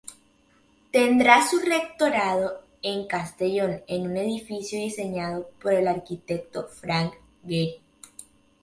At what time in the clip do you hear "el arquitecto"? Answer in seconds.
5.73-6.65